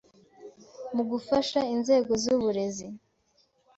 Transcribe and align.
mu 0.95 1.03
gufasha 1.11 1.59
inzego 1.75 2.11
z’uburezi 2.21 2.87